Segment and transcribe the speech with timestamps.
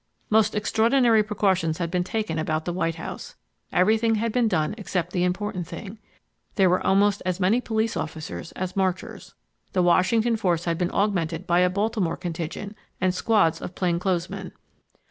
[0.31, 3.35] Most extraordinary precautions had been taken about the White House.
[3.71, 5.99] Everything had been done except the important thing.
[6.55, 9.35] There were almost as many police officers as marchers.
[9.73, 14.53] The Washington force had been augmented by a Baltimore contingent and squads of plainclothes men.